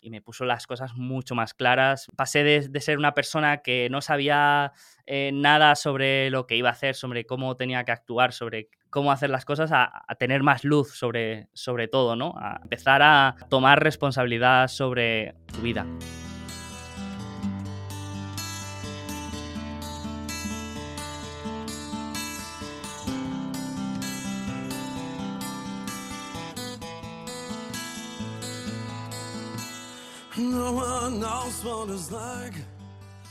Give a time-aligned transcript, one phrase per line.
[0.00, 2.08] y me puso las cosas mucho más claras.
[2.16, 4.72] Pasé de, ser una persona que no sabía
[5.06, 9.12] eh, nada sobre lo que iba a hacer, sobre cómo tenía que actuar, sobre cómo
[9.12, 12.34] hacer las cosas, a, tener más luz sobre, sobre todo, ¿no?
[12.38, 15.86] A empezar a tomar responsabilidad sobre tu vida.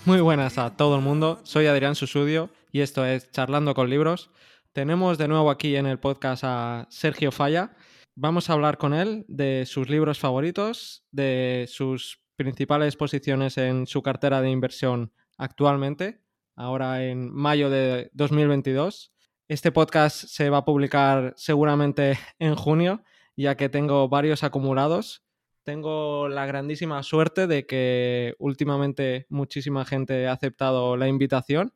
[0.05, 4.29] Muy buenas a todo el mundo, soy Adrián Susudio y esto es Charlando con Libros.
[4.71, 7.75] Tenemos de nuevo aquí en el podcast a Sergio Falla.
[8.15, 14.01] Vamos a hablar con él de sus libros favoritos, de sus principales posiciones en su
[14.01, 16.21] cartera de inversión actualmente,
[16.55, 19.11] ahora en mayo de 2022.
[19.49, 23.03] Este podcast se va a publicar seguramente en junio,
[23.35, 25.24] ya que tengo varios acumulados
[25.65, 31.73] tengo la grandísima suerte de que últimamente muchísima gente ha aceptado la invitación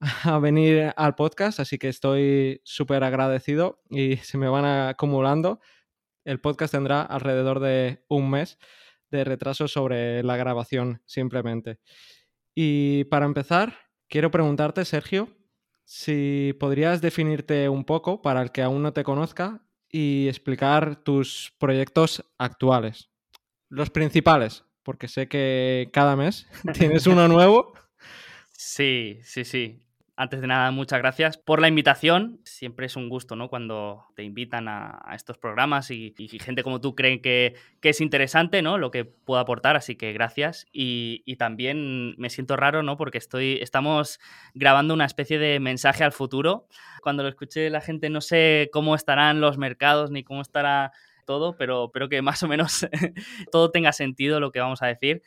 [0.24, 5.60] a venir al podcast, así que estoy súper agradecido y se me van acumulando.
[6.24, 8.58] El podcast tendrá alrededor de un mes
[9.10, 11.78] de retraso sobre la grabación simplemente.
[12.54, 13.74] Y para empezar,
[14.08, 15.28] quiero preguntarte, Sergio,
[15.84, 19.63] si podrías definirte un poco para el que aún no te conozca
[19.94, 23.10] y explicar tus proyectos actuales.
[23.68, 27.74] Los principales, porque sé que cada mes tienes uno nuevo.
[28.50, 29.83] Sí, sí, sí.
[30.16, 32.38] Antes de nada, muchas gracias por la invitación.
[32.44, 33.48] Siempre es un gusto, ¿no?
[33.48, 38.78] Cuando te invitan a, estos programas y, gente como tú creen que, es interesante, ¿no?
[38.78, 40.66] Lo que puedo aportar, así que gracias.
[40.72, 42.96] Y, también me siento raro, ¿no?
[42.96, 44.20] Porque estoy, estamos
[44.54, 46.68] grabando una especie de mensaje al futuro.
[47.02, 50.92] Cuando lo escuché la gente, no sé cómo estarán los mercados ni cómo estará
[51.26, 52.86] todo, pero espero que más o menos
[53.50, 55.22] todo tenga sentido lo que vamos a decir.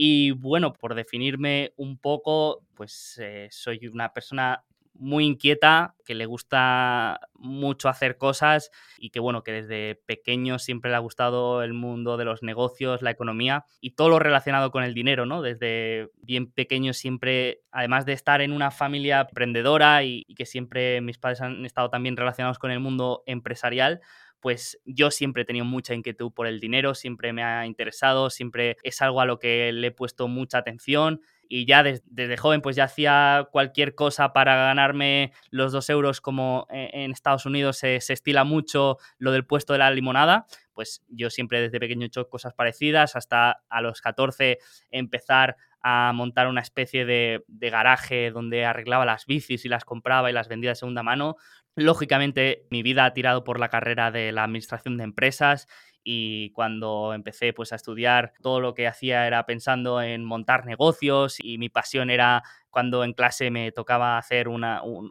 [0.00, 4.62] Y bueno, por definirme un poco, pues eh, soy una persona
[4.94, 10.90] muy inquieta, que le gusta mucho hacer cosas y que bueno, que desde pequeño siempre
[10.90, 14.84] le ha gustado el mundo de los negocios, la economía y todo lo relacionado con
[14.84, 15.42] el dinero, ¿no?
[15.42, 21.18] Desde bien pequeño siempre, además de estar en una familia emprendedora y que siempre mis
[21.18, 24.00] padres han estado también relacionados con el mundo empresarial,
[24.40, 28.76] pues yo siempre he tenido mucha inquietud por el dinero, siempre me ha interesado, siempre
[28.82, 32.76] es algo a lo que le he puesto mucha atención y ya desde, joven pues
[32.76, 37.96] ya hacía cualquier cosa para ganarme los dos euros como e, en Estados Unidos se,
[37.96, 42.28] estila mucho lo del puesto de la limonada, pues yo siempre desde pequeño he hecho
[42.28, 44.58] cosas parecidas, hasta a los 14
[44.90, 50.28] empezar a montar una especie de, de, garaje donde arreglaba las bicis y las compraba
[50.28, 51.36] y las vendía de segunda mano.
[51.76, 55.68] Lógicamente, mi vida ha tirado por la carrera de la administración de empresas
[56.10, 61.36] y cuando empecé pues, a estudiar, todo lo que hacía era pensando en montar negocios
[61.38, 64.62] y mi pasión era cuando en clase me tocaba hacer un,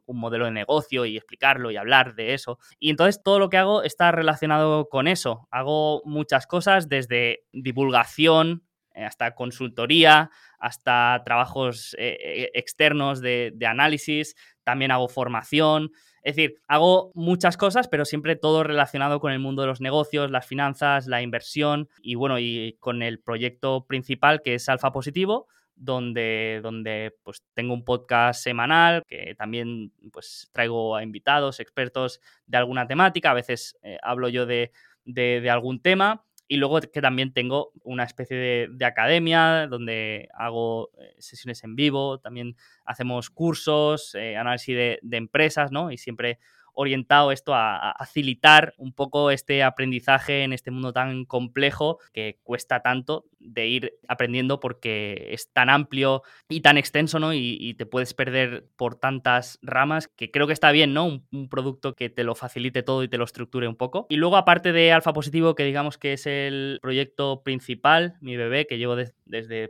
[0.07, 2.57] modelo de negocio y explicarlo y hablar de eso.
[2.79, 5.47] Y entonces todo lo que hago está relacionado con eso.
[5.51, 8.63] Hago muchas cosas desde divulgación
[8.95, 14.35] eh, hasta consultoría, hasta trabajos eh, eh, externos de análisis,
[14.67, 15.91] también hago formación,
[16.23, 20.29] es decir, hago muchas cosas, pero siempre todo relacionado con el mundo de los negocios,
[20.29, 25.47] las finanzas, la inversión y bueno, y con el proyecto principal que es Alfa Positivo,
[25.73, 32.57] donde, donde pues tengo un podcast semanal que también pues traigo a invitados, expertos de
[32.57, 34.73] alguna temática, a veces eh, hablo yo de,
[35.05, 41.15] de algún tema y luego que también tengo una especie de, academia donde hago eh,
[41.19, 45.91] sesiones en vivo, también hacemos cursos, eh, análisis de, de, empresas, ¿no?
[45.91, 46.39] Y siempre
[46.77, 52.81] orientado esto a, facilitar un poco este aprendizaje en este mundo tan complejo que cuesta
[52.81, 57.33] tanto de ir aprendiendo porque es tan amplio y tan extenso, ¿no?
[57.33, 61.05] Y, te puedes perder por tantas ramas que creo que está bien, ¿no?
[61.05, 64.05] Un, producto que te lo facilite todo y te lo estructure un poco.
[64.09, 68.67] Y luego, aparte de Alfa Positivo, que digamos que es el proyecto principal, mi bebé,
[68.67, 69.16] que llevo desde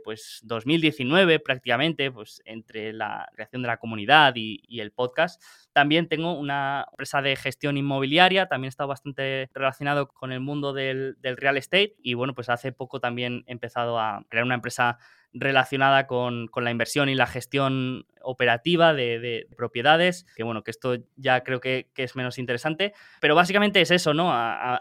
[0.04, 6.38] pues 2019 prácticamente, pues entre la creación de la comunidad y, el podcast, también tengo
[6.38, 11.56] una empresa de gestión inmobiliaria, también he estado bastante relacionado con el mundo del, real
[11.56, 11.96] estate.
[12.02, 14.98] Y bueno, pues hace poco también he empezado a crear una empresa
[15.32, 21.42] relacionada con, la inversión y la gestión operativa de, propiedades, que bueno, que esto ya
[21.42, 24.32] creo que, es menos interesante, pero básicamente es eso, ¿no?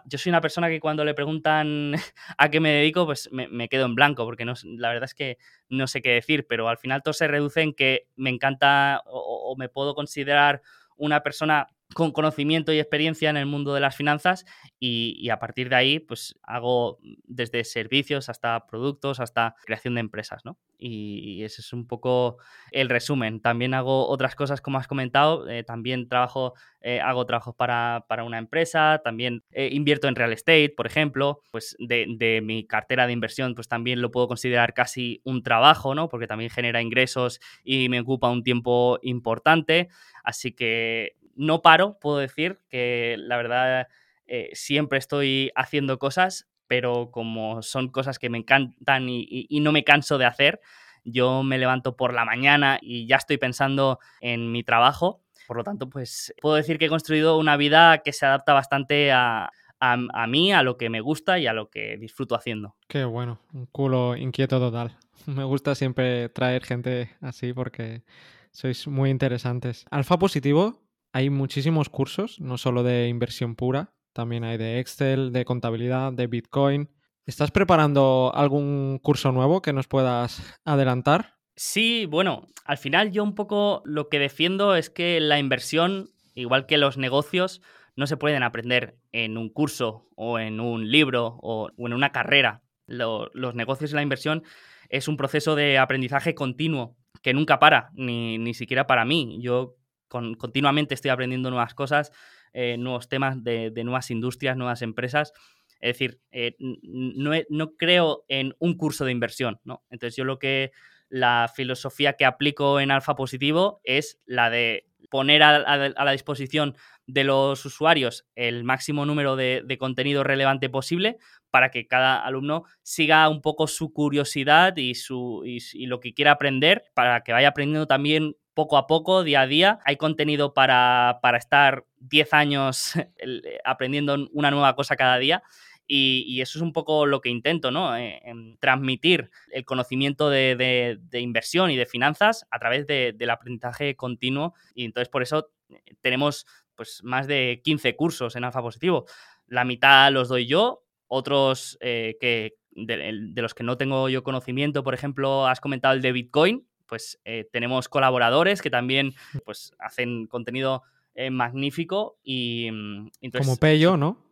[0.06, 1.94] yo soy una persona que cuando le preguntan
[2.38, 5.38] a qué me dedico, pues me, quedo en blanco, porque no, la verdad es que
[5.70, 9.56] no sé qué decir, pero al final todo se reduce en que me encanta o
[9.58, 10.62] me puedo considerar
[10.98, 14.46] una persona con conocimiento y experiencia en el mundo de las finanzas
[14.80, 20.44] y, a partir de ahí pues hago desde servicios hasta productos hasta creación de empresas,
[20.46, 20.58] ¿no?
[20.78, 22.38] Y, ese es un poco
[22.72, 23.42] el resumen.
[23.42, 28.38] También hago otras cosas como has comentado, eh, también trabajo, eh, hago trabajos para, una
[28.38, 33.14] empresa, también eh, invierto en real estate, por ejemplo, pues de, de, mi cartera de
[33.14, 36.10] inversión pues también lo puedo considerar casi un trabajo, ¿no?
[36.10, 39.90] Porque también genera ingresos y me ocupa un tiempo importante.
[40.24, 43.88] Así que no paro, puedo decir que la verdad
[44.26, 49.84] eh, siempre estoy haciendo cosas, pero como son cosas que me encantan y, no me
[49.84, 50.60] canso de hacer,
[51.06, 55.22] yo me levanto por la mañana y ya estoy pensando en mi trabajo.
[55.48, 59.14] Por lo tanto, pues puedo decir que he construido una vida que se adapta bastante
[59.14, 59.50] a,
[59.80, 62.76] a, mí, a lo que me gusta y a lo que disfruto haciendo.
[62.88, 64.98] Qué bueno, un culo inquieto total.
[65.26, 68.04] Me gusta siempre traer gente así porque
[68.52, 69.86] sois muy interesantes.
[69.90, 70.87] Alfa Positivo
[71.18, 76.28] hay muchísimos cursos, no solo de inversión pura, también hay de Excel, de contabilidad, de
[76.28, 76.92] Bitcoin.
[77.26, 81.38] ¿Estás preparando algún curso nuevo que nos puedas adelantar?
[81.56, 86.68] Sí, bueno, al final yo un poco lo que defiendo es que la inversión, igual
[86.68, 87.64] que los negocios,
[87.96, 92.62] no se pueden aprender en un curso o en un libro o, en una carrera.
[92.86, 94.44] los negocios y la inversión
[94.90, 99.40] es un proceso de aprendizaje continuo que nunca para, ni, ni siquiera para mí.
[99.42, 99.78] Yo
[100.08, 102.12] continuamente estoy aprendiendo nuevas cosas,
[102.54, 105.34] eh, nuevos temas de, nuevas industrias, nuevas empresas.
[105.80, 109.84] Es decir, eh, no, no, creo en un curso de inversión, ¿no?
[109.90, 110.72] Entonces yo lo que,
[111.10, 116.76] la filosofía que aplico en Alfa Positivo es la de poner a, la disposición
[117.06, 121.18] de los usuarios el máximo número de, contenido relevante posible
[121.50, 126.32] para que cada alumno siga un poco su curiosidad y, su, y lo que quiera
[126.32, 129.80] aprender, para que vaya aprendiendo también poco a poco, día a día.
[129.86, 132.94] Hay contenido para, estar 10 años
[133.64, 135.44] aprendiendo una nueva cosa cada día.
[135.88, 137.96] Y, eso es un poco lo que intento, ¿no?
[137.96, 138.22] Eh,
[138.60, 144.54] transmitir el conocimiento de, inversión y de finanzas a través del aprendizaje continuo.
[144.76, 146.46] Y entonces por eso eh, tenemos
[146.76, 149.06] pues, más de 15 cursos en Alfa Positivo.
[149.48, 154.84] La mitad los doy yo, otros eh, que de, los que no tengo yo conocimiento,
[154.84, 159.14] por ejemplo, has comentado el de Bitcoin, pues eh, tenemos colaboradores que también
[159.46, 160.84] pues hacen contenido
[161.16, 164.27] eh, magnífico y mm, como Pello, ¿no?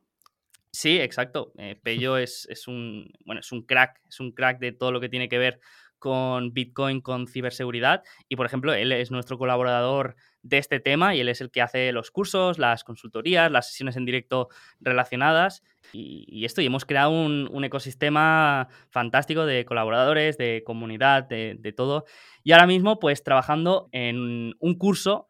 [0.75, 1.53] Sí, exacto.
[1.57, 5.09] Eh, Pello es, un bueno, es un crack, es un crack de todo lo que
[5.09, 5.59] tiene que ver
[5.99, 8.03] con Bitcoin, con ciberseguridad.
[8.27, 11.61] Y por ejemplo, él es nuestro colaborador de este tema y él es el que
[11.61, 14.49] hace los cursos, las consultorías, las sesiones en directo
[14.81, 15.63] relacionadas.
[15.93, 22.03] Y, esto, y hemos creado un, ecosistema fantástico de colaboradores, de comunidad, de, de todo.
[22.43, 25.29] Y ahora mismo, pues trabajando en un curso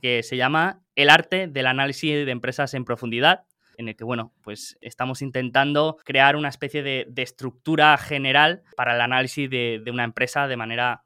[0.00, 3.44] que se llama El arte del análisis de empresas en profundidad,
[3.78, 9.00] en el que, bueno, pues estamos intentando crear una especie de, estructura general para el
[9.00, 11.04] análisis de, una empresa de manera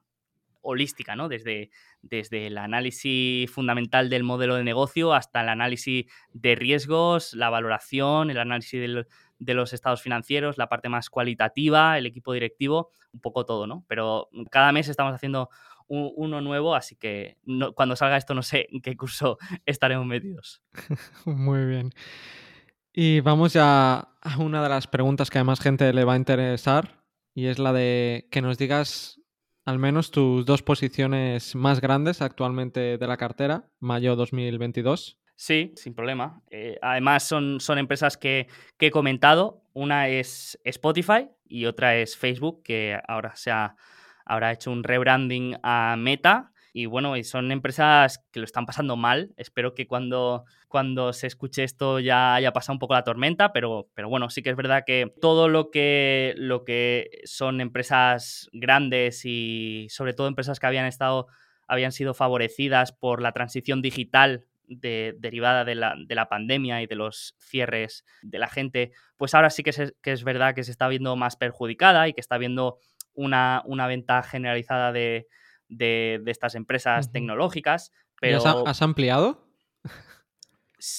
[0.61, 1.29] holística, ¿no?
[1.29, 1.71] Desde,
[2.03, 8.31] desde el análisis fundamental del modelo de negocio hasta el análisis de riesgos, la valoración,
[8.31, 9.07] el análisis
[9.39, 13.85] de los estados financieros, la parte más cualitativa, el equipo directivo, un poco todo, ¿no?
[13.89, 15.49] Pero cada mes estamos haciendo
[15.89, 17.39] uno nuevo, así que
[17.75, 20.63] cuando salga esto no sé en qué curso estaremos metidos.
[21.25, 21.91] Muy bien.
[22.93, 26.17] Y vamos ya a una de las preguntas que a más gente le va a
[26.17, 27.05] interesar
[27.35, 29.21] y es la de que nos digas
[29.65, 35.19] al menos tus dos posiciones más grandes actualmente de la cartera, mayo 2022.
[35.37, 36.43] Sí, sin problema.
[36.51, 39.63] Eh, además son, son empresas que, que, he comentado.
[39.75, 43.77] Una es Spotify y otra es Facebook, que ahora se ha,
[44.25, 48.65] ahora ha hecho un rebranding a Meta y bueno, y son empresas que lo están
[48.65, 49.33] pasando mal.
[49.37, 53.89] Espero que cuando, cuando se escuche esto ya haya pasado un poco la tormenta, pero,
[53.95, 59.25] pero bueno, sí que es verdad que todo lo que, lo que son empresas grandes
[59.25, 61.27] y sobre todo empresas que habían estado
[61.67, 66.95] habían sido favorecidas por la transición digital derivada de la, de la, pandemia y de
[66.95, 70.87] los cierres de la gente, pues ahora sí que, que, es verdad que se está
[70.87, 72.79] viendo más perjudicada y que está viendo
[73.15, 75.27] una, una venta generalizada de,
[75.69, 77.93] de, estas empresas tecnológicas.
[78.21, 78.67] Pero...
[78.67, 79.49] Has, ampliado?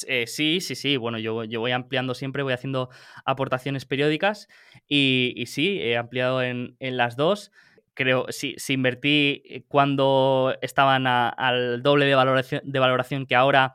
[0.07, 0.97] Eh, sí, sí, sí.
[0.97, 2.89] Bueno, yo, yo, voy ampliando siempre, voy haciendo
[3.25, 4.47] aportaciones periódicas
[4.87, 7.51] y, sí, he ampliado en, las dos.
[7.93, 13.73] Creo, sí, si invertí eh, cuando estaban al doble de valoración, de valoración que ahora,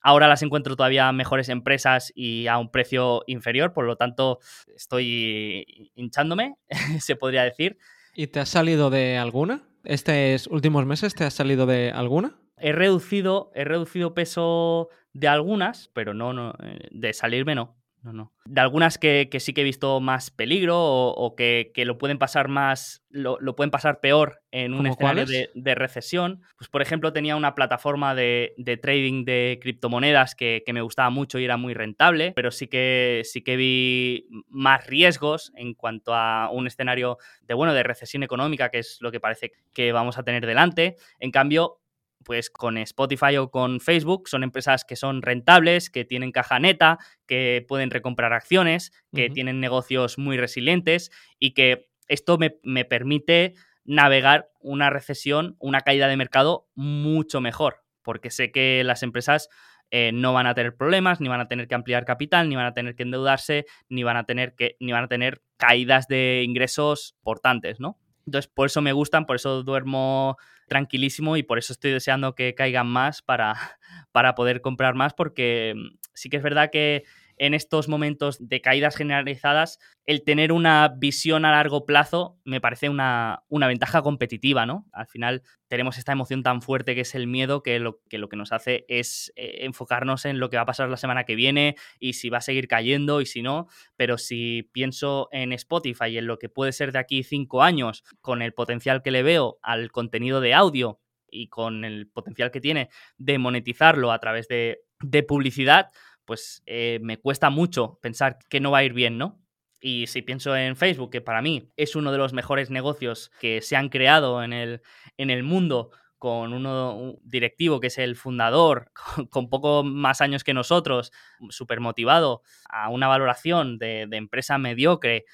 [0.00, 4.38] ahora las encuentro todavía mejores empresas y a un precio inferior, por lo tanto
[4.74, 6.56] estoy hinchándome,
[7.00, 7.78] se podría decir.
[8.14, 9.62] ¿Y te has salido de alguna?
[9.88, 12.38] ¿Estos últimos meses te has salido de alguna?
[12.58, 18.12] He reducido, he reducido peso de algunas, pero no, no, eh, de salirme no no,
[18.12, 18.32] no.
[18.44, 23.04] De algunas que, sí que he visto más peligro o, que, lo pueden pasar más,
[23.10, 26.42] lo, pueden pasar peor en un escenario de, recesión.
[26.56, 31.44] Pues, por ejemplo, tenía una plataforma de, trading de criptomonedas que, me gustaba mucho y
[31.44, 36.66] era muy rentable, pero sí que, sí que vi más riesgos en cuanto a un
[36.66, 40.46] escenario de, bueno, de recesión económica, que es lo que parece que vamos a tener
[40.46, 40.96] delante.
[41.18, 41.80] En cambio,
[42.24, 46.98] pues con Spotify o con Facebook son empresas que son rentables, que tienen caja neta,
[47.26, 54.50] que pueden recomprar acciones, que tienen negocios muy resilientes y que esto me, permite navegar
[54.60, 59.48] una recesión, una caída de mercado mucho mejor, porque sé que las empresas
[59.90, 62.66] eh, no van a tener problemas, ni van a tener que ampliar capital, ni van
[62.66, 66.42] a tener que endeudarse, ni van a tener que, ni van a tener caídas de
[66.44, 67.98] ingresos importantes, ¿no?
[68.28, 70.36] Entonces, por eso me gustan, por eso duermo
[70.68, 73.54] tranquilísimo y por eso estoy deseando que caigan más para,
[74.12, 77.04] para poder comprar más, porque mm, sí que es verdad que
[77.38, 82.88] en estos momentos de caídas generalizadas, el tener una visión a largo plazo me parece
[82.88, 84.86] una, ventaja competitiva, ¿no?
[84.92, 88.28] Al final tenemos esta emoción tan fuerte que es el miedo, que lo, que lo
[88.28, 91.34] que nos hace es eh, enfocarnos en lo que va a pasar la semana que
[91.34, 93.66] viene y si va a seguir cayendo y si no.
[93.96, 98.02] Pero si pienso en Spotify y en lo que puede ser de aquí cinco años,
[98.20, 102.60] con el potencial que le veo al contenido de audio y con el potencial que
[102.60, 105.88] tiene de monetizarlo a través de, de publicidad,
[106.28, 109.40] pues eh, me cuesta mucho pensar que no va a ir bien, ¿no?
[109.80, 113.62] Y si pienso en Facebook, que para mí es uno de los mejores negocios que
[113.62, 114.82] se han creado en el,
[115.16, 118.92] en el mundo, con uno directivo que es el fundador,
[119.30, 121.12] con, poco más años que nosotros,
[121.48, 125.24] súper motivado, a una valoración de, empresa mediocre,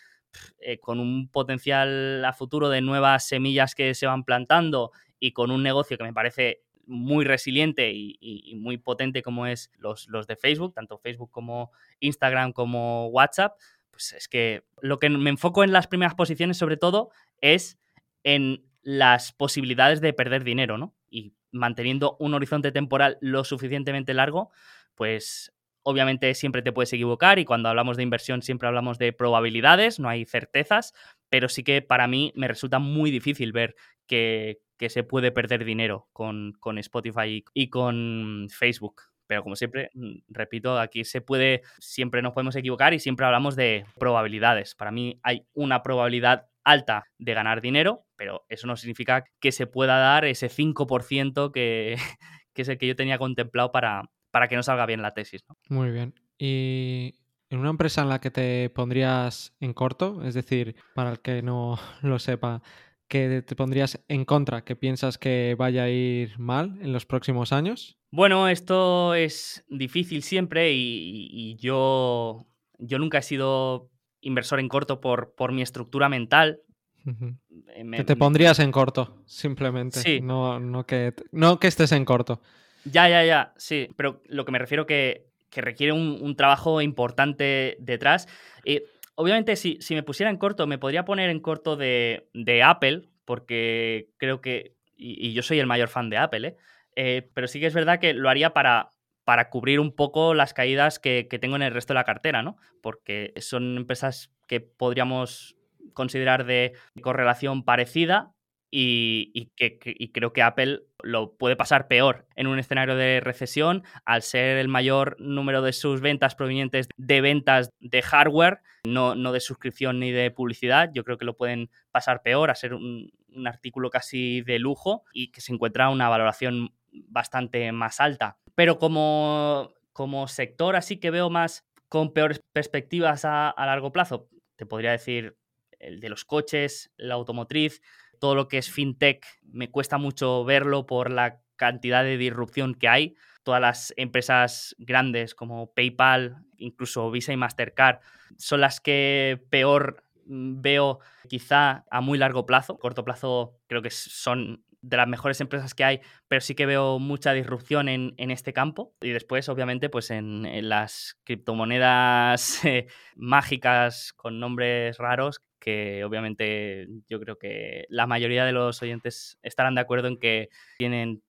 [0.61, 5.51] eh, con un potencial a futuro de nuevas semillas que se van plantando y con
[5.51, 10.37] un negocio que me parece muy resiliente y, muy potente como es los, los de
[10.37, 13.59] Facebook, tanto Facebook como Instagram como WhatsApp,
[13.91, 17.11] pues es que lo que me enfoco en las primeras posiciones sobre todo
[17.41, 17.79] es
[18.25, 20.95] en las posibilidades de perder dinero, ¿no?
[21.09, 24.51] Y manteniendo un horizonte temporal lo suficientemente largo,
[24.95, 25.54] pues
[25.85, 30.09] obviamente siempre te puedes equivocar y cuando hablamos de inversión siempre hablamos de probabilidades, no
[30.09, 30.93] hay certezas,
[31.29, 33.77] pero sí que para mí me resulta muy difícil ver
[34.07, 39.03] que, que se puede perder dinero con, con Spotify y con Facebook.
[39.27, 43.57] Pero como siempre, mm, repito, aquí se puede, siempre nos podemos equivocar y siempre hablamos
[43.57, 44.75] de probabilidades.
[44.75, 49.67] Para mí hay una probabilidad alta de ganar dinero, pero eso no significa que se
[49.67, 51.97] pueda dar ese 5% que,
[52.55, 55.45] que es el que yo tenía contemplado para, para que no salga bien la tesis.
[55.69, 56.13] Muy bien.
[56.37, 57.15] Y
[57.51, 61.41] en una empresa en la que te pondrías en corto, es decir, para el que
[61.41, 62.61] no lo sepa,
[63.07, 67.53] que te pondrías en contra, que piensas que vaya a ir mal en los próximos
[67.53, 67.97] años?
[68.11, 72.45] Bueno, esto es difícil siempre y, yo,
[72.79, 73.89] yo nunca he sido
[74.21, 76.59] inversor en corto por, por mi estructura mental.
[77.07, 80.01] Eh, que te pondrías en corto, simplemente.
[80.01, 80.21] Sí.
[80.21, 82.43] No, no, que, no que estés en corto.
[82.85, 83.89] Ya, ya, ya, sí.
[83.97, 88.29] Pero lo que me refiero que, que requiere un, trabajo importante detrás.
[88.65, 88.85] Eh,
[89.17, 92.27] Obviamente, si, me pusiera en corto, me podría poner en corto de,
[92.65, 94.75] Apple, porque creo que.
[94.97, 96.57] Y, yo soy el mayor fan de Apple, ¿eh?
[96.97, 97.31] ¿eh?
[97.35, 98.91] Pero sí que es verdad que lo haría para,
[99.25, 102.43] para cubrir un poco las caídas que, que, tengo en el resto de la cartera,
[102.43, 102.57] ¿no?
[102.81, 105.57] Porque son empresas que podríamos
[105.93, 108.33] considerar de correlación parecida,
[108.77, 109.79] y, que,
[110.13, 114.67] creo que Apple lo puede pasar peor en un escenario de recesión al ser el
[114.67, 120.11] mayor número de sus ventas provenientes de ventas de hardware, no, no de suscripción ni
[120.11, 120.91] de publicidad.
[120.93, 123.13] Yo creo que lo pueden pasar peor a ser un,
[123.47, 128.39] artículo casi de lujo y que se encuentra una valoración bastante más alta.
[128.57, 134.67] Pero como, como sector así que veo más con peores perspectivas a largo plazo, te
[134.67, 135.37] podría decir
[135.79, 137.83] el de los coches, la automotriz,
[138.21, 142.89] todo lo que es fintech me cuesta mucho verlo por la cantidad de disrupción que
[142.89, 143.15] hay.
[143.43, 148.01] Todas las empresas grandes como PayPal, incluso Visa y Mastercard,
[148.37, 152.79] son las que peor mm, veo quizá a muy largo plazo.
[152.79, 156.99] Corto plazo creo que son de las mejores empresas que hay, pero sí que veo
[156.99, 158.95] mucha disrupción en, este campo.
[159.01, 167.19] Y después, obviamente, pues en, las criptomonedas eh, mágicas con nombres raros que obviamente yo
[167.21, 171.23] creo que la mayoría de los oyentes estarán de acuerdo en que tienen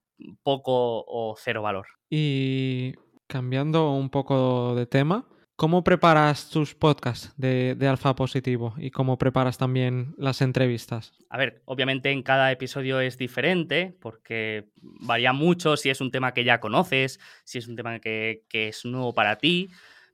[0.44, 1.88] poco o cero valor.
[2.10, 2.94] Y
[3.28, 5.26] cambiando un poco de tema,
[5.58, 11.14] ¿Cómo preparas tus podcasts de, Alfa Positivo y cómo preparas también las entrevistas?
[11.30, 16.34] A ver, obviamente en cada episodio es diferente porque varía mucho si es un tema
[16.34, 19.70] que ya conoces, si es un tema que, es nuevo para ti,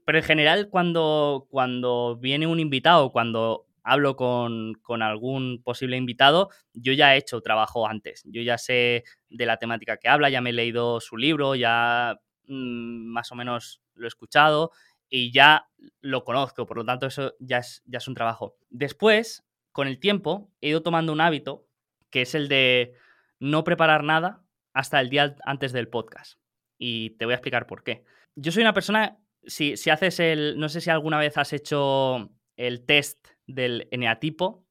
[0.05, 6.49] pero en general cuando, cuando viene un invitado, cuando hablo con, con, algún posible invitado,
[6.73, 10.41] yo ya he hecho trabajo antes, yo ya sé de la temática que habla, ya
[10.41, 14.71] me he leído su libro, ya mm, más o menos lo he escuchado
[15.09, 15.67] y ya
[15.99, 18.55] lo conozco, por lo tanto eso ya es, ya es un trabajo.
[18.69, 21.67] Después, con el tiempo, he ido tomando un hábito
[22.09, 22.93] que es el de
[23.39, 26.39] no preparar nada hasta el día antes del podcast.
[26.77, 28.03] Y te voy a explicar por qué.
[28.35, 32.31] Yo soy una persona, si, si haces el, no sé si alguna vez has hecho
[32.55, 34.65] el test del eneatipo,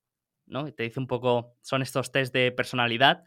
[0.46, 0.68] ¿no?
[0.68, 3.24] Y te dice un poco, son estos test de personalidad.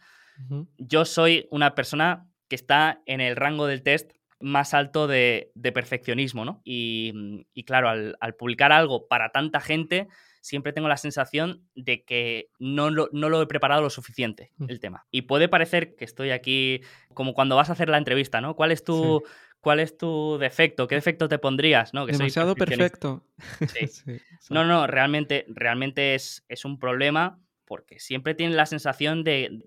[0.78, 4.12] Yo soy una persona que está en el rango del test
[4.44, 6.62] más alto de, perfeccionismo, ¿no?
[6.66, 10.10] Y, claro, al, publicar algo para tanta gente,
[10.42, 14.66] siempre tengo la sensación de que no lo, he preparado lo suficiente, mm.
[14.70, 15.06] el tema.
[15.12, 16.82] Y puede parecer que estoy aquí
[17.14, 18.56] como cuando vas a hacer la entrevista, ¿no?
[18.56, 19.24] ¿Cuál es tu...
[19.64, 20.90] ¿Cuál es tu defecto?
[20.90, 21.94] ¿Qué defecto te pondrías?
[21.94, 22.06] ¿no?
[22.06, 23.24] Que Demasiado perfecto.
[23.62, 24.20] Sí.
[24.50, 29.64] no, no, realmente, realmente es, es un problema porque siempre tienes la sensación de,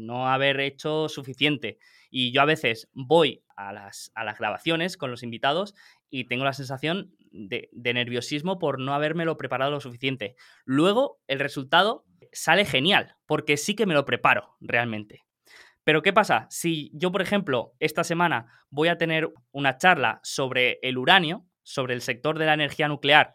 [0.00, 1.78] no haber hecho suficiente.
[2.10, 5.74] Y yo a veces voy a las, a las grabaciones con los invitados
[6.10, 10.36] y tengo la sensación de, nerviosismo por no habérmelo preparado lo suficiente.
[10.66, 15.24] Luego el resultado sale genial, porque sí que me lo preparo realmente.
[15.88, 16.46] Pero ¿qué pasa?
[16.50, 21.94] Si yo, por ejemplo, esta semana voy a tener una charla sobre el uranio, sobre
[21.94, 23.32] el sector de la energía nuclear,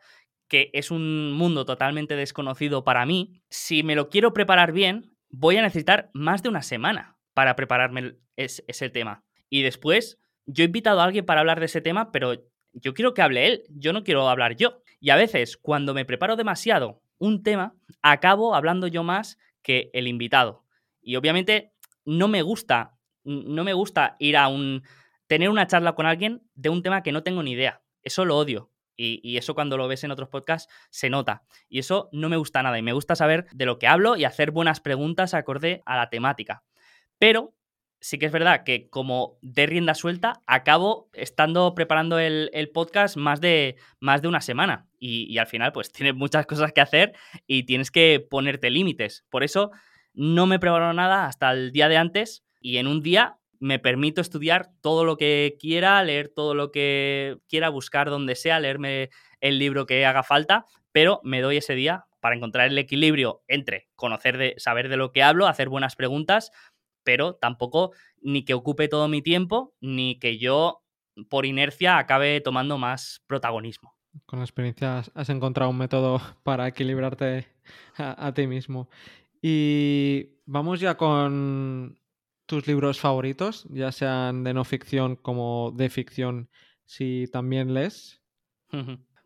[0.47, 5.57] que es un mundo totalmente desconocido para mí, si me lo quiero preparar bien, voy
[5.57, 9.23] a necesitar más de una semana para prepararme ese tema.
[9.49, 12.35] Y después, yo he invitado a alguien para hablar de ese tema, pero
[12.73, 14.83] yo quiero que hable él, yo no quiero hablar yo.
[14.99, 20.07] Y a veces, cuando me preparo demasiado un tema, acabo hablando yo más que el
[20.07, 20.63] invitado.
[21.01, 21.72] Y obviamente
[22.05, 24.83] no me gusta, no me gusta ir a un
[25.27, 27.81] tener una charla con alguien de un tema que no tengo ni idea.
[28.03, 28.69] Eso lo odio.
[28.95, 31.43] Y, eso cuando lo ves en otros podcasts se nota.
[31.67, 32.77] Y eso no me gusta nada.
[32.77, 36.09] Y me gusta saber de lo que hablo y hacer buenas preguntas acorde a la
[36.09, 36.63] temática.
[37.17, 37.55] Pero
[37.99, 43.41] sí que es verdad que como de rienda suelta, acabo estando preparando el, podcast más
[43.41, 44.87] de, más de una semana.
[44.99, 47.13] Y, y, al final, pues tienes muchas cosas que hacer
[47.47, 49.25] y tienes que ponerte límites.
[49.29, 49.71] Por eso
[50.13, 52.43] no me preparo nada hasta el día de antes.
[52.59, 57.37] Y en un día me permito estudiar todo lo que quiera, leer todo lo que
[57.47, 62.05] quiera, buscar donde sea, leerme el libro que haga falta, pero me doy ese día
[62.19, 66.51] para encontrar el equilibrio entre conocer de saber de lo que hablo, hacer buenas preguntas,
[67.03, 70.83] pero tampoco ni que ocupe todo mi tiempo, ni que yo
[71.29, 73.95] por inercia acabe tomando más protagonismo.
[74.25, 77.47] Con la experiencia has encontrado un método para equilibrarte
[77.97, 78.89] a ti mismo.
[79.45, 81.99] Y vamos ya con
[82.45, 86.49] tus libros favoritos, ya sean de no ficción como de ficción,
[86.85, 88.21] si también lees?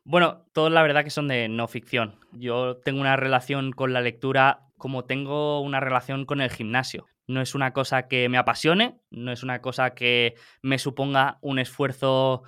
[0.04, 2.16] Bueno, todos la verdad que son de no ficción.
[2.32, 7.06] Yo tengo una relación con la lectura como tengo una relación con el gimnasio.
[7.28, 11.60] No es una cosa que me apasione, no es una cosa que me suponga un
[11.60, 12.42] esfuerzo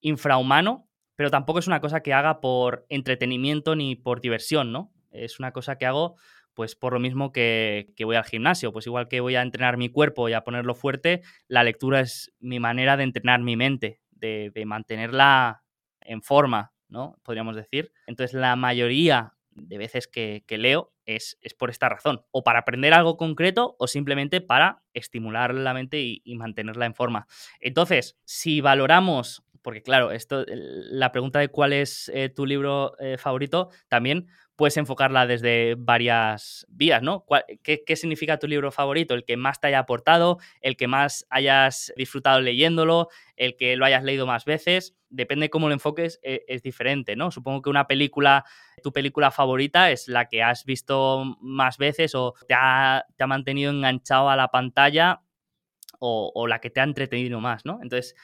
[0.00, 4.92] infrahumano, pero tampoco es una cosa que haga por entretenimiento ni por diversión, ¿no?
[5.12, 6.16] Es una cosa que hago
[6.54, 9.88] pues por lo mismo que, voy al gimnasio, pues igual que voy a entrenar mi
[9.88, 14.50] cuerpo y a ponerlo fuerte, la lectura es mi manera de entrenar mi mente, de,
[14.64, 15.64] mantenerla
[16.00, 17.18] en forma, ¿no?
[17.22, 17.92] Podríamos decir.
[18.06, 22.94] Entonces la mayoría de veces que, leo es, es, por esta razón, o para aprender
[22.94, 27.26] algo concreto o simplemente para estimular la mente y, mantenerla en forma.
[27.60, 33.16] Entonces, si valoramos, porque claro, esto, la pregunta de cuál es eh, tu libro eh,
[33.16, 37.24] favorito, también puedes enfocarla desde varias vías, ¿no?
[37.62, 39.14] ¿Qué, significa tu libro favorito?
[39.14, 43.86] El que más te haya aportado, el que más hayas disfrutado leyéndolo, el que lo
[43.86, 44.94] hayas leído más veces.
[45.08, 47.30] Depende cómo lo enfoques, e, es, diferente, ¿no?
[47.30, 48.44] Supongo que una película,
[48.82, 54.28] tu película favorita es la que has visto más veces o te ha, mantenido enganchado
[54.28, 55.22] a la pantalla
[55.98, 57.78] o, la que te ha entretenido más, ¿no?
[57.82, 58.14] Entonces,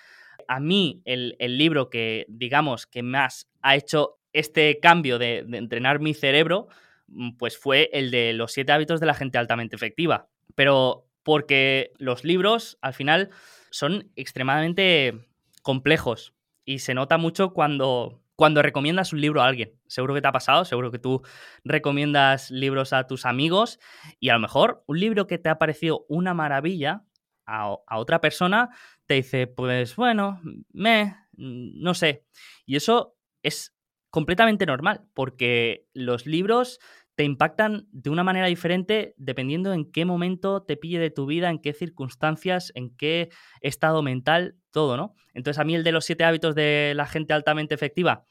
[0.50, 6.00] a mí el, el libro que, digamos, que más ha hecho este cambio de, entrenar
[6.00, 6.66] mi cerebro,
[7.06, 10.28] mm, pues fue el de los siete hábitos de la gente altamente efectiva.
[10.56, 13.30] Pero porque los libros, al final,
[13.70, 15.28] son extremadamente
[15.62, 16.34] complejos
[16.64, 19.78] y se nota mucho cuando, cuando recomiendas un libro a alguien.
[19.86, 21.22] Seguro que te ha pasado, seguro que tú
[21.62, 23.78] recomiendas libros a tus amigos
[24.18, 27.04] y a lo mejor un libro que te ha parecido una maravilla
[27.50, 28.70] a, otra persona
[29.06, 30.40] te dice, pues bueno,
[30.72, 32.24] me, no sé.
[32.64, 33.74] Y eso es
[34.10, 36.78] completamente normal, porque los libros
[37.14, 41.50] te impactan de una manera diferente dependiendo en qué momento te pille de tu vida,
[41.50, 45.14] en qué circunstancias, en qué estado mental, todo, ¿no?
[45.34, 48.24] Entonces a mí el de los siete hábitos de la gente altamente efectiva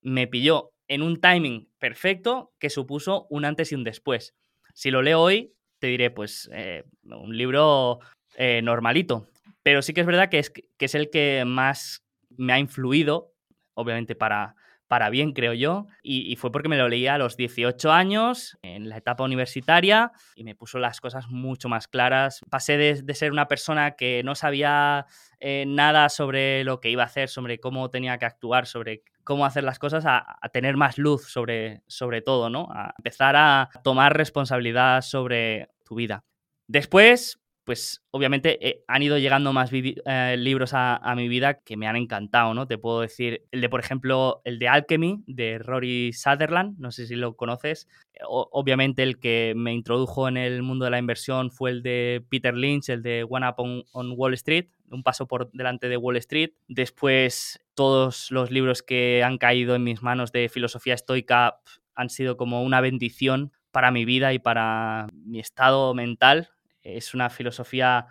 [0.00, 4.34] me pilló en un timing perfecto que supuso un antes y un después.
[4.74, 8.00] Si lo leo hoy, te diré, pues, eh, un libro
[8.36, 9.28] eh, normalito.
[9.62, 13.32] Pero sí que es verdad que es, que es el que más me ha influido,
[13.74, 14.56] obviamente para,
[14.92, 18.90] para bien, creo yo, y, fue porque me lo leía a los 18 años, en
[18.90, 22.42] la etapa universitaria, y me puso las cosas mucho más claras.
[22.50, 25.06] Pasé de, ser una persona que no sabía
[25.40, 29.46] eh, nada sobre lo que iba a hacer, sobre cómo tenía que actuar, sobre cómo
[29.46, 32.68] hacer las cosas, a, tener más luz sobre, sobre todo, ¿no?
[32.70, 36.22] A empezar a tomar responsabilidad sobre tu vida.
[36.66, 41.86] Después, pues obviamente eh, han ido llegando más eh, libros a, mi vida que me
[41.86, 42.66] han encantado, ¿no?
[42.66, 47.06] Te puedo decir el de, por ejemplo, el de Alchemy, de Rory Sutherland, no sé
[47.06, 47.88] si lo conoces.
[48.28, 52.54] obviamente el que me introdujo en el mundo de la inversión fue el de Peter
[52.54, 53.56] Lynch, el de One Up
[53.92, 56.50] on Wall Street, un paso por delante de Wall Street.
[56.68, 61.60] Después todos los libros que han caído en mis manos de filosofía estoica
[61.94, 66.50] han sido como una bendición para mi vida y para mi estado mental
[66.82, 68.06] es una filosofía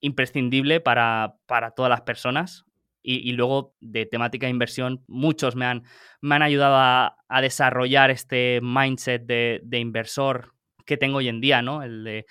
[0.00, 1.36] imprescindible para,
[1.74, 2.64] todas las personas.
[3.08, 5.84] Y, luego de temática de inversión, muchos me han,
[6.20, 11.84] me han ayudado a, desarrollar este mindset de, inversor que tengo hoy en día, ¿no?
[11.84, 12.26] El de,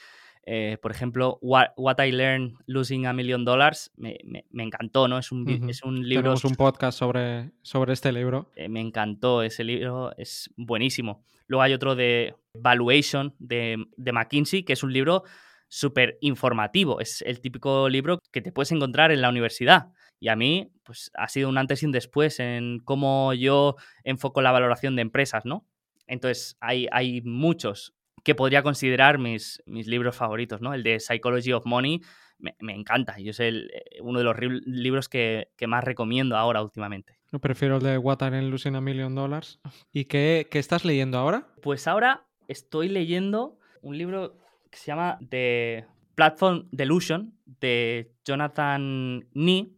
[0.45, 4.17] eh, por ejemplo, What, I Learned Losing a Million Dollars, me,
[4.57, 5.17] encantó, ¿no?
[5.17, 6.23] Es un, es un libro...
[6.23, 8.51] Tenemos un podcast sobre, sobre este libro.
[8.57, 11.23] Eh, me encantó ese libro, es buenísimo.
[11.47, 15.23] Luego hay otro de Valuation de, de McKinsey, que es un libro
[15.67, 16.99] súper informativo.
[16.99, 19.87] Es el típico libro que te puedes encontrar en la universidad.
[20.19, 24.41] Y a mí, pues ha sido un antes y un después en cómo yo enfoco
[24.41, 25.67] la valoración de empresas, ¿no?
[26.07, 30.73] Entonces, hay, hay muchos que podría considerar mis, mis libros favoritos, ¿no?
[30.73, 32.01] El de Psychology of Money
[32.39, 33.17] me, encanta.
[33.19, 37.17] Yo es el, eh, uno de los libros que, más recomiendo ahora últimamente.
[37.31, 39.59] Yo prefiero el de What Are Losing a Million Dollars.
[39.91, 41.47] ¿Y qué, qué estás leyendo ahora?
[41.61, 44.37] Pues ahora estoy leyendo un libro
[44.77, 45.85] se llama The
[46.15, 49.69] Platform Delusion de Jonathan Nee,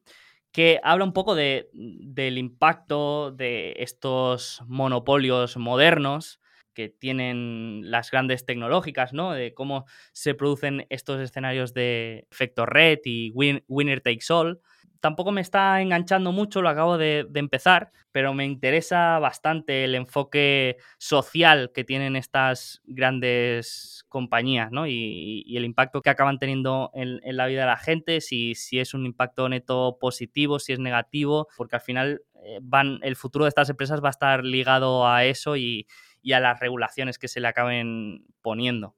[0.51, 6.39] que habla un poco de, del impacto de estos monopolios modernos
[6.73, 9.33] que tienen las grandes tecnológicas, ¿no?
[9.33, 14.61] De cómo se producen estos escenarios de efecto red y winner takes all
[14.99, 20.77] tampoco me está enganchando mucho, lo acabo de, empezar, pero me interesa bastante el enfoque
[20.97, 24.87] social que tienen estas grandes compañías, ¿no?
[24.87, 29.05] Y, el impacto que acaban teniendo en, la vida de la gente, si, es un
[29.05, 33.69] impacto neto positivo, si es negativo, porque al final eh, van, el futuro de estas
[33.69, 35.87] empresas va a estar ligado a eso y
[36.31, 38.95] a las regulaciones que se le acaben poniendo.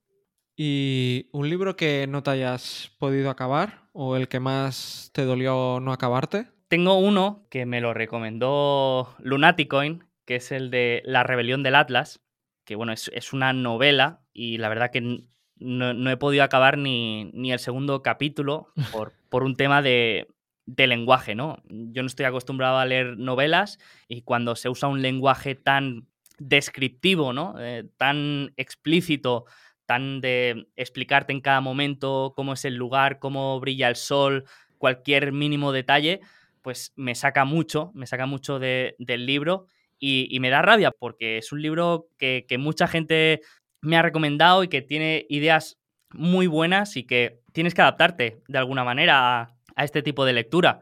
[0.61, 5.79] ¿Y un libro que no te hayas podido acabar o el que más te dolió
[5.79, 6.47] no acabarte?
[6.67, 12.19] Tengo uno que me lo recomendó Lunaticoin, que es el de La rebelión del Atlas,
[12.65, 15.23] que bueno, es, una novela y la verdad que
[15.55, 20.27] no, he podido acabar ni, el segundo capítulo por, por un tema de,
[20.65, 21.63] lenguaje, ¿no?
[21.69, 27.31] Yo no estoy acostumbrado a leer novelas y cuando se usa un lenguaje tan descriptivo,
[27.31, 27.55] ¿no?
[27.59, 29.45] Eh, tan explícito,
[29.89, 34.45] tan de explicarte en cada momento cómo es el lugar, cómo brilla el sol,
[34.77, 36.19] cualquier mínimo detalle,
[36.61, 39.65] pues me saca mucho, me saca mucho del libro
[39.97, 43.41] y, me da rabia porque es un libro que, mucha gente
[43.81, 45.79] me ha recomendado y que tiene ideas
[46.11, 50.81] muy buenas y que tienes que adaptarte de alguna manera a, este tipo de lectura.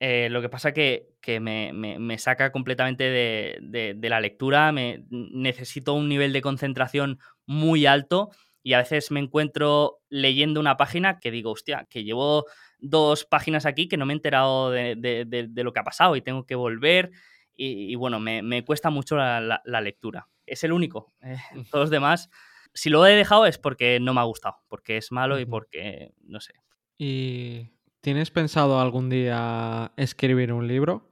[0.00, 5.92] Eh, lo que pasa que, que me, saca completamente de, de, la lectura, me, necesito
[5.92, 8.30] un nivel de concentración muy alto
[8.62, 12.46] y a veces me encuentro leyendo una página que digo, hostia, que llevo
[12.78, 16.46] dos páginas aquí que no me he enterado de, lo que ha pasado y tengo
[16.46, 17.10] que volver
[17.54, 20.28] y, bueno, me, cuesta mucho la, lectura.
[20.46, 21.12] Es el único.
[21.22, 21.36] Eh,
[21.70, 22.30] todos los demás,
[22.74, 26.12] si lo he dejado es porque no me ha gustado, porque es malo y porque,
[26.22, 26.54] no sé.
[26.98, 27.68] ¿Y
[28.00, 31.08] tienes pensado algún día escribir un libro?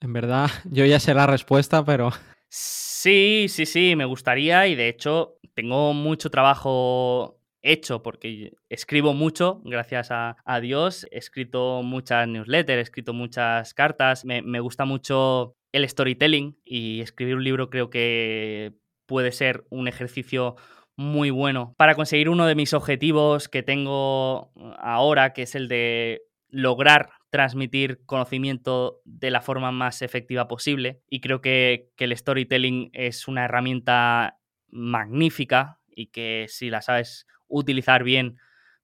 [0.00, 2.10] En verdad, yo ya sé la respuesta, pero...
[2.58, 9.60] Sí, sí, sí, me gustaría y de hecho tengo mucho trabajo hecho porque escribo mucho,
[9.62, 11.06] gracias a, Dios.
[11.10, 14.24] He escrito muchas newsletters, he escrito muchas cartas.
[14.24, 18.72] Me, gusta mucho el storytelling y escribir un libro creo que
[19.04, 20.56] puede ser un ejercicio
[20.96, 26.22] muy bueno para conseguir uno de mis objetivos que tengo ahora, que es el de
[26.48, 33.28] lograr transmitir conocimiento de la forma más efectiva posible y creo que, el storytelling es
[33.28, 34.38] una herramienta
[34.70, 38.38] magnífica y que si la sabes utilizar bien,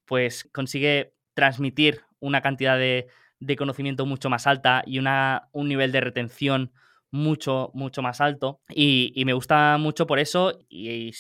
[0.05, 3.07] pues consigue transmitir una cantidad de,
[3.41, 6.73] de conocimiento mucho más alta y una, un nivel de retención
[7.11, 8.61] mucho, mucho más alto.
[8.69, 11.13] Y, me gusta mucho por eso y,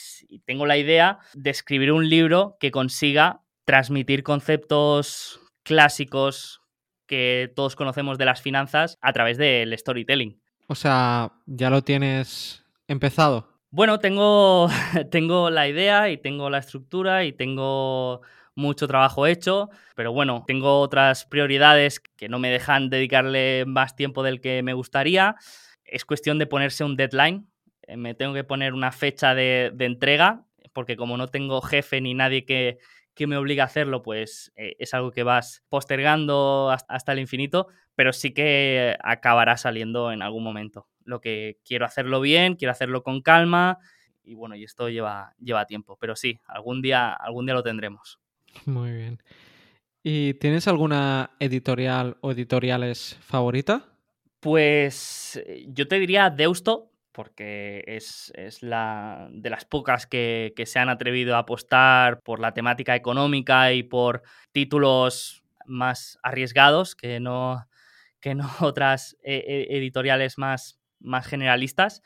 [0.44, 6.61] tengo la idea de escribir un libro que consiga transmitir conceptos clásicos
[7.06, 10.40] que todos conocemos de las finanzas a través del storytelling.
[10.66, 13.48] O sea, ya lo tienes empezado.
[13.70, 14.68] Bueno, tengo,
[15.10, 18.20] tengo la idea y tengo la estructura y tengo
[18.54, 24.22] mucho trabajo hecho, pero bueno, tengo otras prioridades que no me dejan dedicarle más tiempo
[24.22, 25.36] del que me gustaría.
[25.84, 27.48] Es cuestión de ponerse un deadline.
[27.86, 32.00] Eh, me tengo que poner una fecha de, de entrega, porque como no tengo jefe
[32.00, 32.78] ni nadie que,
[33.14, 37.68] que me obliga a hacerlo, pues eh, es algo que vas postergando hasta, el infinito,
[37.94, 43.02] pero sí que acabará saliendo en algún momento lo que quiero hacerlo bien, quiero hacerlo
[43.02, 43.78] con calma
[44.22, 48.20] y bueno, y esto lleva, lleva tiempo, pero sí, algún día, algún día lo tendremos.
[48.66, 49.22] Muy bien.
[50.02, 53.88] ¿Y tienes alguna editorial o editoriales favorita?
[54.40, 60.78] Pues yo te diría Deusto, porque es, es, la de las pocas que, que, se
[60.78, 64.22] han atrevido a apostar por la temática económica y por
[64.52, 67.66] títulos más arriesgados que no,
[68.20, 72.02] que no otras eh, editoriales más, más generalistas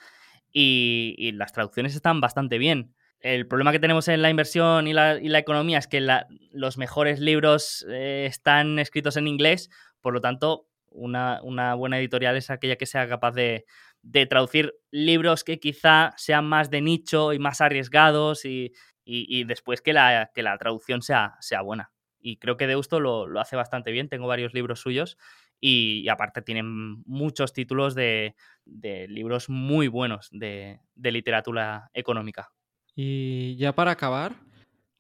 [0.52, 2.94] y, y, las traducciones están bastante bien.
[3.20, 6.06] El problema que tenemos en la inversión y la, y la economía es que
[6.52, 12.36] los mejores libros eh, están escritos en inglés, por lo tanto, una, una, buena editorial
[12.36, 13.64] es aquella que sea capaz de,
[14.06, 18.72] de, traducir libros que quizá sean más de nicho y más arriesgados y,
[19.04, 21.92] y después que la, que la traducción sea, sea buena.
[22.18, 25.16] Y creo que Deusto lo, lo hace bastante bien, tengo varios libros suyos
[25.60, 32.50] y, aparte tienen muchos títulos de, de libros muy buenos de, de, literatura económica.
[32.94, 34.34] Y ya para acabar,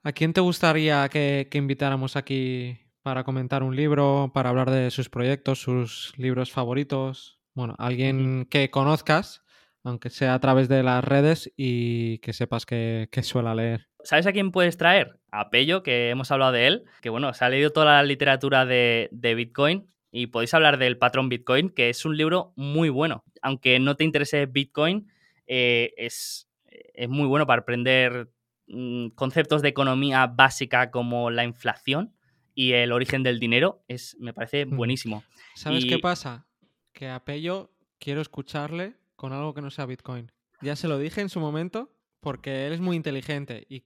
[0.02, 5.08] ¿a quién te gustaría que, invitáramos aquí para comentar un libro, para hablar de sus
[5.08, 7.35] proyectos, sus libros favoritos?
[7.56, 9.42] Bueno, alguien que conozcas,
[9.82, 13.88] aunque sea a través de las redes y que sepas que, que suela leer.
[14.04, 15.18] ¿Sabes a quién puedes traer?
[15.32, 18.66] A Pello, que hemos hablado de él, que bueno, se ha leído toda la literatura
[18.66, 23.24] de, de Bitcoin y podéis hablar del patrón Bitcoin, que es un libro muy bueno.
[23.40, 25.10] Aunque no te interese Bitcoin,
[25.46, 28.30] eh, es, es, muy bueno para aprender
[28.66, 32.12] mmm, conceptos de economía básica como la inflación
[32.54, 33.82] y el origen del dinero.
[33.88, 35.24] Es, me parece buenísimo.
[35.54, 35.88] ¿Sabes y...
[35.88, 36.46] qué pasa?
[36.96, 40.32] Que a Pello quiero escucharle con algo que no sea Bitcoin.
[40.62, 43.84] Ya se lo dije en su momento porque él es muy inteligente y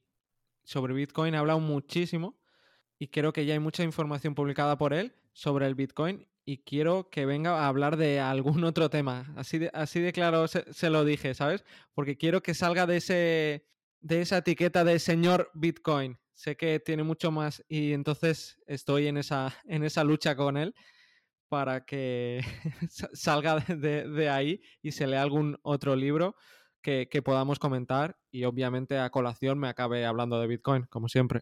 [0.63, 2.39] sobre Bitcoin ha hablado muchísimo
[3.01, 7.11] y creo que ya hay mucha información publicada por él sobre el Bitcoin y quiero
[7.11, 9.35] que venga a hablar de algún otro tema.
[9.37, 11.65] Así de, así de claro se, se, lo dije, ¿sabes?
[11.93, 13.67] Porque quiero que salga de, ese,
[13.99, 16.17] de esa etiqueta de señor Bitcoin.
[16.35, 20.77] Sé que tiene mucho más y entonces estoy en esa, en esa lucha con él
[21.51, 22.41] para que
[23.13, 26.37] salga de, de, ahí y se lea algún otro libro
[26.81, 31.41] que, que podamos comentar y obviamente a colación me acabe hablando de Bitcoin, como siempre.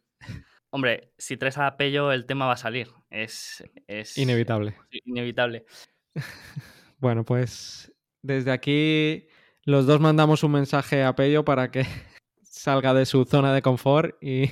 [0.70, 2.88] Hombre, si traes a Pello, el tema va a salir.
[3.10, 4.74] Es, es inevitable.
[5.04, 5.66] Inevitable.
[6.98, 7.92] bueno, pues
[8.22, 9.28] desde aquí
[9.62, 11.84] los dos mandamos un mensaje a Pello para que
[12.42, 14.50] salga de su zona de confort y,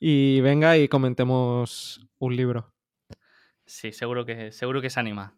[0.00, 2.72] y venga y comentemos un libro.
[3.72, 5.34] Sí, seguro que, seguro que se anima.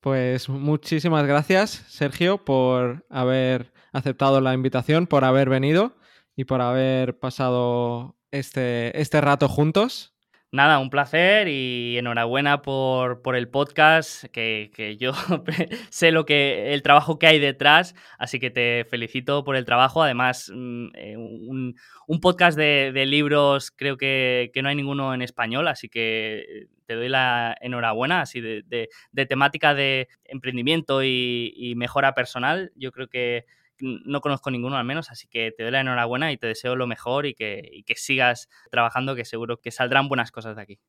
[0.00, 5.96] Pues muchísimas gracias, Sergio, por haber aceptado la invitación, por haber venido
[6.34, 10.17] y por haber pasado este, este rato juntos.
[10.50, 15.12] Nada, un placer y enhorabuena por, por el podcast, que, que yo
[15.90, 20.02] sé lo que el trabajo que hay detrás, así que te felicito por el trabajo.
[20.02, 21.74] Además, mm, eh, un,
[22.22, 27.10] podcast de, libros creo que, que, no hay ninguno en español, así que te doy
[27.10, 32.72] la enhorabuena, así de, de, de temática de emprendimiento y, y mejora personal.
[32.74, 33.44] Yo creo que
[33.80, 36.86] no conozco ninguno al menos, así que te doy la enhorabuena y te deseo lo
[36.86, 40.80] mejor y que, y que sigas trabajando, que seguro que saldrán buenas cosas de aquí.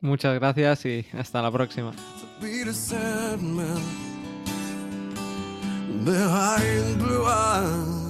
[0.00, 1.92] Muchas gracias y hasta la próxima.
[6.02, 8.09] Behind blue eyes